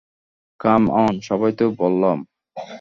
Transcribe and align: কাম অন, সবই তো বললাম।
কাম 0.59 0.83
অন, 0.95 1.13
সবই 1.21 1.51
তো 1.51 1.65
বললাম। 1.77 2.17